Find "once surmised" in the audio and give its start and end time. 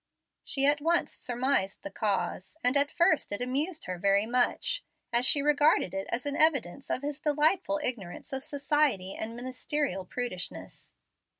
0.81-1.83